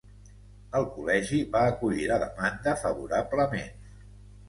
[0.79, 3.73] El Col·legi va acollir la demanda favorablement.